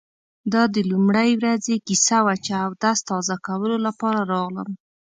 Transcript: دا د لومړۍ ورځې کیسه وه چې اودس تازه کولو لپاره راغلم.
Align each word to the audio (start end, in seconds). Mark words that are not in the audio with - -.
دا 0.53 0.63
د 0.75 0.77
لومړۍ 0.91 1.31
ورځې 1.39 1.75
کیسه 1.87 2.17
وه 2.25 2.35
چې 2.45 2.51
اودس 2.65 2.97
تازه 3.09 3.35
کولو 3.47 3.77
لپاره 3.87 4.21
راغلم. 4.33 4.69